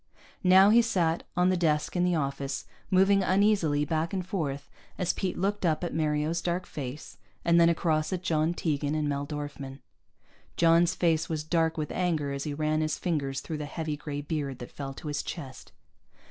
[0.43, 5.13] Now he sat on the desk in the office, moving uneasily back and forth as
[5.13, 9.27] Pete looked up at Mario's dark face, and then across at John Tegan and Mel
[9.27, 9.77] Dorfman.
[10.57, 14.21] John's face was dark with anger as he ran his fingers through the heavy gray
[14.21, 15.71] beard that fell to his chest.